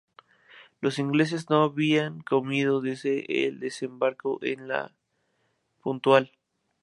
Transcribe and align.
Los 0.79 0.97
ingleses 0.97 1.51
no 1.51 1.61
habían 1.61 2.21
comido 2.21 2.81
desde 2.81 3.45
el 3.47 3.59
desembarco 3.59 4.39
en 4.43 4.61
el 4.71 4.89
Puntal. 5.83 6.31